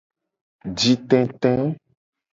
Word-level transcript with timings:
Jitete. 0.77 1.53